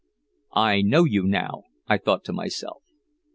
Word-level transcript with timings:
"I 0.55 0.81
know 0.81 1.03
you 1.03 1.25
now," 1.27 1.65
I 1.87 1.99
thought 1.99 2.23
to 2.23 2.33
myself. 2.33 2.81